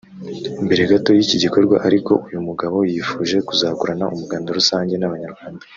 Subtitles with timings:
[0.65, 5.63] mbere gato y’iki gikorwa ariko uyu mugabo yifuje kuzakorana umuganda rusange n’abanyarwanda